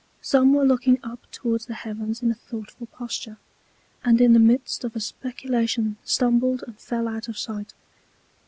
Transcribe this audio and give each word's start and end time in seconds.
Some 0.23 0.53
were 0.55 0.65
looking 0.65 0.99
up 1.03 1.29
towards 1.31 1.67
the 1.67 1.75
Heavens 1.75 2.23
in 2.23 2.31
a 2.31 2.33
thoughtful 2.33 2.87
Posture, 2.87 3.37
and 4.03 4.19
in 4.19 4.33
the 4.33 4.39
midst 4.39 4.83
of 4.83 4.95
a 4.95 4.99
Speculation 4.99 5.97
stumbled 6.03 6.63
and 6.65 6.75
fell 6.79 7.07
out 7.07 7.27
of 7.27 7.37
Sight. 7.37 7.75